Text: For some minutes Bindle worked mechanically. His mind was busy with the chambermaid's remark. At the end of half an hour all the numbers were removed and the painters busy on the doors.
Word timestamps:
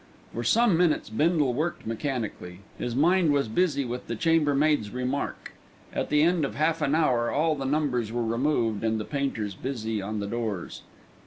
For 0.33 0.43
some 0.43 0.75
minutes 0.79 1.11
Bindle 1.11 1.53
worked 1.53 1.85
mechanically. 1.85 2.61
His 2.79 2.95
mind 2.95 3.31
was 3.31 3.47
busy 3.47 3.85
with 3.85 4.07
the 4.07 4.15
chambermaid's 4.15 4.89
remark. 4.89 5.51
At 5.93 6.09
the 6.09 6.23
end 6.23 6.43
of 6.43 6.55
half 6.55 6.81
an 6.81 6.95
hour 6.95 7.29
all 7.29 7.53
the 7.53 7.65
numbers 7.65 8.11
were 8.11 8.25
removed 8.25 8.83
and 8.83 8.99
the 8.99 9.05
painters 9.05 9.53
busy 9.53 10.01
on 10.01 10.19
the 10.19 10.25
doors. 10.25 10.81